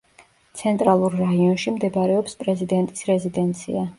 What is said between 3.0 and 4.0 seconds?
რეზიდენცია.